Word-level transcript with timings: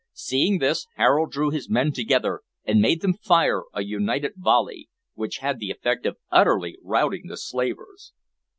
Seeing 0.13 0.57
this, 0.57 0.87
Harold 0.95 1.31
drew 1.31 1.51
his 1.51 1.69
men 1.69 1.91
together 1.91 2.41
and 2.65 2.81
made 2.81 3.01
them 3.01 3.13
fire 3.13 3.65
a 3.71 3.83
united 3.83 4.33
volley, 4.35 4.89
which 5.13 5.37
had 5.45 5.59
the 5.59 5.69
effect 5.69 6.07
of 6.07 6.17
utterly 6.31 6.75
routing 6.81 7.27
the 7.27 7.37
slavers. 7.37 8.11